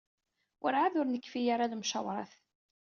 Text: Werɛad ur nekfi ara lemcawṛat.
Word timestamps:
Werɛad 0.61 0.93
ur 0.99 1.07
nekfi 1.09 1.41
ara 1.53 1.71
lemcawṛat. 1.71 2.31